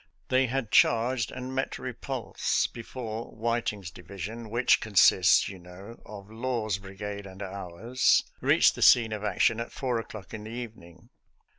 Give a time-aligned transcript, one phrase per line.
[0.29, 6.31] They had charged and met repulse before Whiting's di vision— ^which consists, you know, of
[6.31, 10.49] Law's bri gade and ours— reached the scene of action at 4 o'clock in the
[10.49, 11.11] evening.